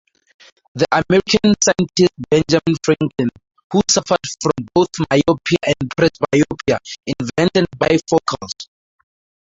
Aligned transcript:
The 0.73 0.87
American 0.91 1.53
scientist 1.63 2.11
Benjamin 2.27 2.75
Franklin, 2.83 3.29
who 3.71 3.81
suffered 3.87 4.17
from 4.41 4.53
both 4.73 4.87
myopia 5.11 5.75
and 5.79 5.91
presbyopia, 5.95 6.79
invented 7.05 7.67
bifocals. 7.77 8.65